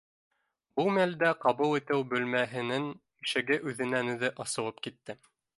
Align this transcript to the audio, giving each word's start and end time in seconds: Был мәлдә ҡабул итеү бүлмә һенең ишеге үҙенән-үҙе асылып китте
Был 0.79 0.87
мәлдә 0.95 1.29
ҡабул 1.43 1.75
итеү 1.81 2.01
бүлмә 2.15 2.41
һенең 2.55 2.89
ишеге 3.29 3.61
үҙенән-үҙе 3.73 4.35
асылып 4.47 4.87
китте 4.89 5.21